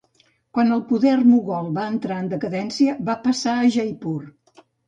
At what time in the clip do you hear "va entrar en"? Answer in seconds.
1.77-2.33